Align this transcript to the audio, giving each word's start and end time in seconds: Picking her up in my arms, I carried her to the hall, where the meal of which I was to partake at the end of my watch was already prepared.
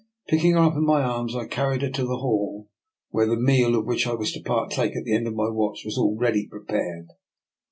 Picking 0.27 0.53
her 0.53 0.61
up 0.63 0.73
in 0.73 0.83
my 0.83 1.03
arms, 1.03 1.35
I 1.35 1.45
carried 1.45 1.83
her 1.83 1.89
to 1.91 2.01
the 2.07 2.17
hall, 2.17 2.67
where 3.11 3.27
the 3.27 3.35
meal 3.39 3.75
of 3.75 3.85
which 3.85 4.07
I 4.07 4.13
was 4.15 4.31
to 4.31 4.41
partake 4.41 4.95
at 4.95 5.03
the 5.03 5.13
end 5.13 5.27
of 5.27 5.35
my 5.35 5.47
watch 5.49 5.85
was 5.85 5.95
already 5.99 6.47
prepared. 6.47 7.09